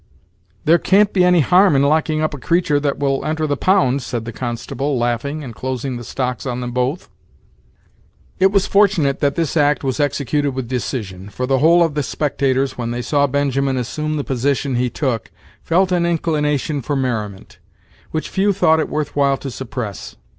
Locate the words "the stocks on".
5.95-6.59